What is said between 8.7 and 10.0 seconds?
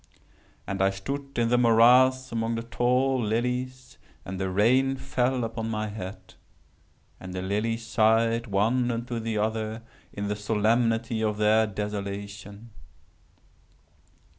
unto the other